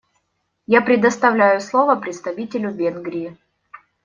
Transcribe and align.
Я 0.65 0.81
предоставляю 0.81 1.61
слово 1.61 1.95
представителю 1.95 2.71
Венгрии. 2.71 3.37